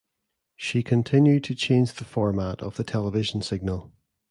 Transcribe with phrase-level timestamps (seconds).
[0.55, 3.91] She continued to change the format of the television signal.